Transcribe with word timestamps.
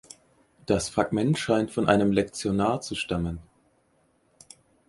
Das 0.65 0.89
Fragment 0.89 1.37
scheint 1.37 1.69
von 1.69 1.87
einem 1.87 2.11
Lektionar 2.11 2.81
zu 2.81 2.95
stammen. 2.95 3.37